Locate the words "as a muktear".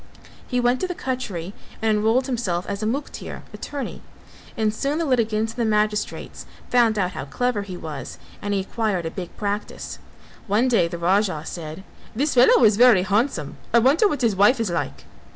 2.67-3.43